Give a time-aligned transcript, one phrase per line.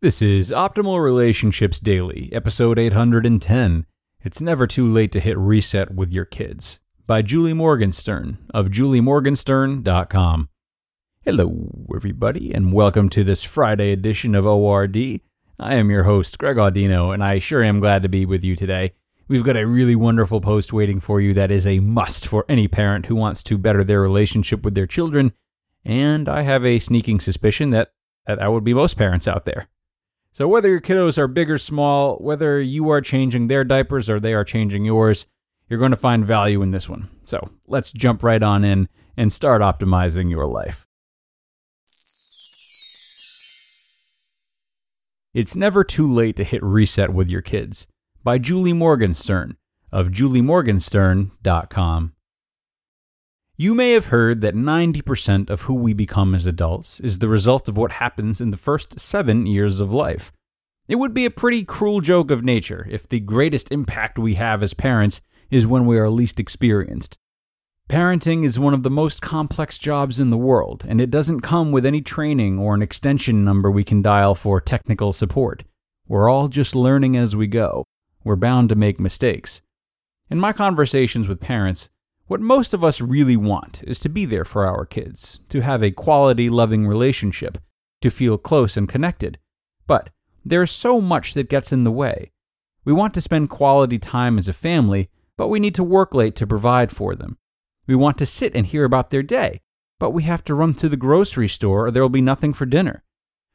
[0.00, 3.86] This is Optimal Relationships Daily, episode 810.
[4.22, 10.48] It's never too late to hit reset with your kids by Julie Morgenstern of juliemorgenstern.com.
[11.22, 14.96] Hello, everybody, and welcome to this Friday edition of ORD.
[15.58, 18.56] I am your host, Greg Audino, and I sure am glad to be with you
[18.56, 18.92] today.
[19.26, 22.68] We've got a really wonderful post waiting for you that is a must for any
[22.68, 25.32] parent who wants to better their relationship with their children,
[25.82, 27.92] and I have a sneaking suspicion that
[28.26, 29.68] that would be most parents out there.
[30.34, 34.18] So, whether your kiddos are big or small, whether you are changing their diapers or
[34.18, 35.26] they are changing yours,
[35.68, 37.08] you're going to find value in this one.
[37.22, 40.88] So, let's jump right on in and start optimizing your life.
[45.32, 47.86] It's never too late to hit reset with your kids
[48.24, 49.56] by Julie Morgenstern
[49.92, 52.13] of juliemorgenstern.com.
[53.56, 57.68] You may have heard that 90% of who we become as adults is the result
[57.68, 60.32] of what happens in the first seven years of life.
[60.88, 64.60] It would be a pretty cruel joke of nature if the greatest impact we have
[64.60, 65.20] as parents
[65.52, 67.16] is when we are least experienced.
[67.88, 71.70] Parenting is one of the most complex jobs in the world, and it doesn't come
[71.70, 75.62] with any training or an extension number we can dial for technical support.
[76.08, 77.84] We're all just learning as we go.
[78.24, 79.62] We're bound to make mistakes.
[80.28, 81.88] In my conversations with parents,
[82.26, 85.82] what most of us really want is to be there for our kids, to have
[85.82, 87.58] a quality, loving relationship,
[88.00, 89.38] to feel close and connected.
[89.86, 90.10] But
[90.44, 92.32] there is so much that gets in the way.
[92.84, 96.36] We want to spend quality time as a family, but we need to work late
[96.36, 97.38] to provide for them.
[97.86, 99.60] We want to sit and hear about their day,
[99.98, 102.66] but we have to run to the grocery store or there will be nothing for
[102.66, 103.02] dinner.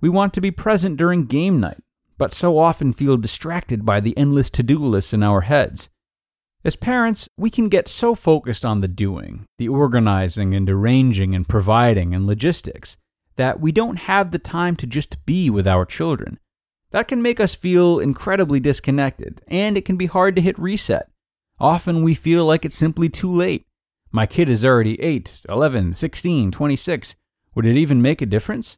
[0.00, 1.82] We want to be present during game night,
[2.18, 5.90] but so often feel distracted by the endless to do lists in our heads.
[6.62, 11.48] As parents, we can get so focused on the doing, the organizing and arranging and
[11.48, 12.98] providing and logistics,
[13.36, 16.38] that we don't have the time to just be with our children.
[16.90, 21.08] That can make us feel incredibly disconnected, and it can be hard to hit reset.
[21.58, 23.64] Often we feel like it's simply too late.
[24.12, 27.16] My kid is already 8, 11, 16, 26.
[27.54, 28.76] Would it even make a difference?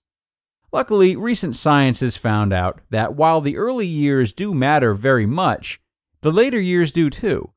[0.70, 5.80] Luckily, recent science has found out that while the early years do matter very much,
[6.20, 7.50] the later years do too.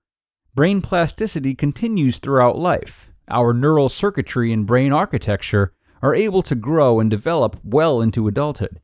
[0.55, 3.11] Brain plasticity continues throughout life.
[3.27, 8.79] Our neural circuitry and brain architecture are able to grow and develop well into adulthood.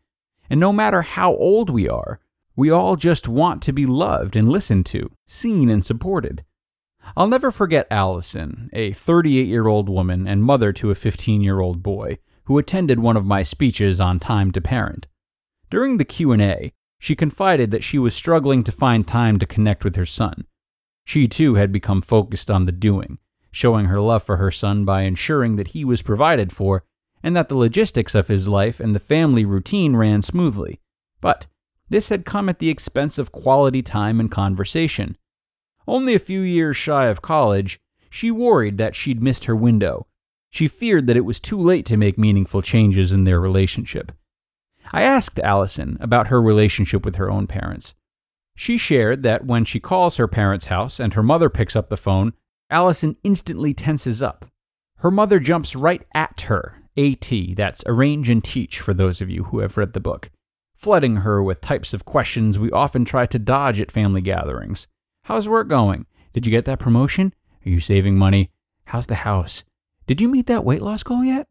[0.49, 2.19] And no matter how old we are,
[2.57, 6.43] we all just want to be loved and listened to, seen and supported.
[7.15, 11.61] I'll never forget Allison, a 38 year old woman and mother to a 15 year
[11.61, 15.07] old boy, who attended one of my speeches on time to parent.
[15.69, 19.95] During the Q&A, she confided that she was struggling to find time to connect with
[19.95, 20.43] her son.
[21.03, 23.17] She too had become focused on the doing,
[23.51, 26.83] showing her love for her son by ensuring that he was provided for
[27.23, 30.79] and that the logistics of his life and the family routine ran smoothly.
[31.19, 31.47] But
[31.89, 35.17] this had come at the expense of quality time and conversation.
[35.87, 37.79] Only a few years shy of college,
[38.09, 40.07] she worried that she'd missed her window.
[40.49, 44.11] She feared that it was too late to make meaningful changes in their relationship.
[44.91, 47.93] I asked Allison about her relationship with her own parents.
[48.61, 51.97] She shared that when she calls her parents' house and her mother picks up the
[51.97, 52.33] phone,
[52.69, 54.45] Allison instantly tenses up.
[54.97, 59.45] Her mother jumps right at her, AT, that's arrange and teach for those of you
[59.45, 60.29] who have read the book,
[60.75, 64.85] flooding her with types of questions we often try to dodge at family gatherings.
[65.23, 66.05] How's work going?
[66.31, 67.33] Did you get that promotion?
[67.65, 68.51] Are you saving money?
[68.85, 69.63] How's the house?
[70.05, 71.47] Did you meet that weight loss goal yet?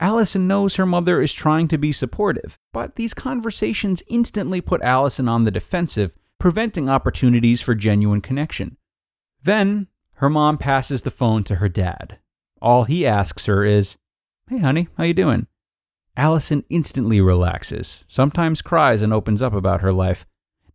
[0.00, 5.28] Allison knows her mother is trying to be supportive, but these conversations instantly put Allison
[5.28, 8.76] on the defensive, preventing opportunities for genuine connection.
[9.42, 12.18] Then, her mom passes the phone to her dad.
[12.62, 13.98] All he asks her is,
[14.48, 15.46] "Hey honey, how you doing?"
[16.16, 20.26] Allison instantly relaxes, sometimes cries and opens up about her life.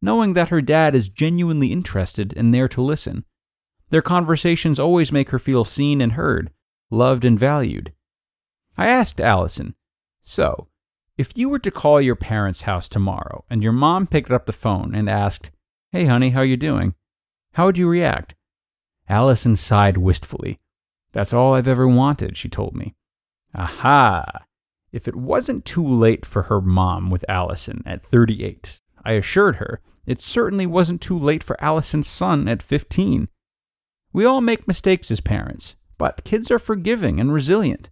[0.03, 3.23] knowing that her dad is genuinely interested and there to listen.
[3.89, 6.51] Their conversations always make her feel seen and heard,
[6.91, 7.93] loved and valued.
[8.77, 9.75] I asked Allison,
[10.21, 10.67] So,
[11.17, 14.53] if you were to call your parents' house tomorrow and your mom picked up the
[14.53, 15.51] phone and asked,
[15.91, 16.95] Hey honey, how you doing?
[17.53, 18.35] How would you react?
[19.07, 20.59] Allison sighed wistfully.
[21.11, 22.95] That's all I've ever wanted, she told me.
[23.53, 24.45] Aha!
[24.91, 29.81] If it wasn't too late for her mom with Allison at 38, I assured her
[30.05, 33.29] it certainly wasn't too late for Allison's son at 15.
[34.11, 37.89] We all make mistakes as parents, but kids are forgiving and resilient.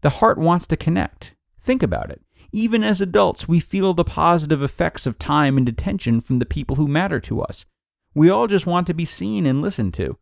[0.00, 1.34] The heart wants to connect.
[1.60, 2.20] Think about it.
[2.52, 6.76] Even as adults, we feel the positive effects of time and attention from the people
[6.76, 7.66] who matter to us.
[8.14, 10.16] We all just want to be seen and listened to.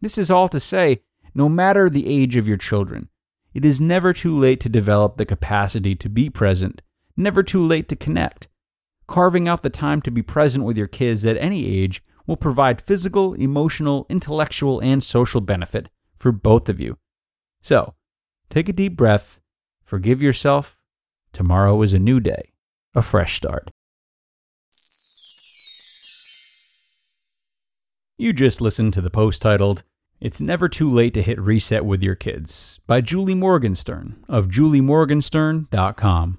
[0.00, 1.02] This is all to say,
[1.34, 3.08] no matter the age of your children,
[3.52, 6.82] it is never too late to develop the capacity to be present,
[7.16, 8.48] never too late to connect.
[9.06, 12.80] Carving out the time to be present with your kids at any age will provide
[12.80, 16.98] physical, emotional, intellectual, and social benefit for both of you.
[17.62, 17.94] So,
[18.50, 19.40] take a deep breath,
[19.84, 20.80] forgive yourself.
[21.32, 22.52] Tomorrow is a new day,
[22.94, 23.70] a fresh start.
[28.18, 29.82] You just listened to the post titled,
[30.20, 36.38] It's Never Too Late to Hit Reset with Your Kids by Julie Morgenstern of juliemorgenstern.com.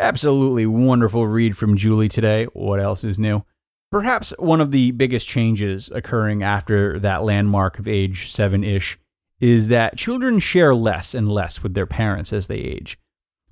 [0.00, 2.46] Absolutely wonderful read from Julie today.
[2.54, 3.44] What else is new?
[3.90, 8.98] Perhaps one of the biggest changes occurring after that landmark of age seven ish
[9.40, 12.98] is that children share less and less with their parents as they age.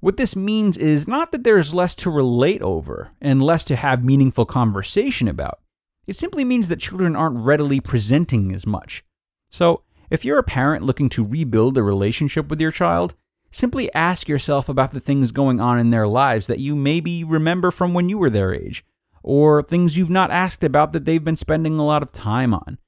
[0.01, 4.03] What this means is not that there's less to relate over and less to have
[4.03, 5.61] meaningful conversation about.
[6.07, 9.05] It simply means that children aren't readily presenting as much.
[9.51, 13.15] So, if you're a parent looking to rebuild a relationship with your child,
[13.51, 17.71] simply ask yourself about the things going on in their lives that you maybe remember
[17.71, 18.85] from when you were their age,
[19.23, 22.79] or things you've not asked about that they've been spending a lot of time on.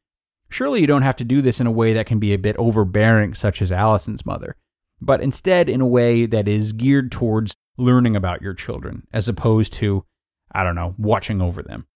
[0.48, 2.56] Surely you don't have to do this in a way that can be a bit
[2.56, 4.56] overbearing, such as Allison's mother,
[5.00, 9.72] but instead in a way that is geared towards learning about your children, as opposed
[9.74, 10.04] to,
[10.52, 11.86] I don't know, watching over them.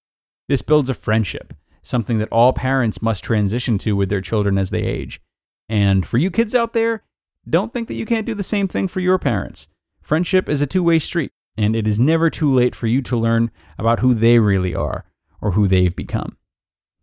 [0.48, 1.52] This builds a friendship,
[1.82, 5.20] something that all parents must transition to with their children as they age.
[5.68, 7.02] And for you kids out there,
[7.48, 9.68] don't think that you can't do the same thing for your parents.
[10.02, 13.16] Friendship is a two way street, and it is never too late for you to
[13.16, 15.04] learn about who they really are
[15.40, 16.36] or who they've become.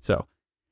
[0.02, 0.28] So,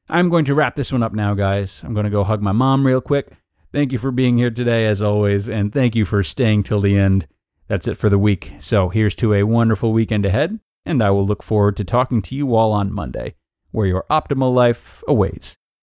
[0.10, 1.84] I'm going to wrap this one up now, guys.
[1.84, 3.32] I'm going to go hug my mom real quick.
[3.72, 6.98] Thank you for being here today, as always, and thank you for staying till the
[6.98, 7.28] end.
[7.68, 8.54] That's it for the week.
[8.60, 12.36] So, here's to a wonderful weekend ahead, and I will look forward to talking to
[12.36, 13.36] you all on Monday,
[13.70, 15.59] where your optimal life awaits.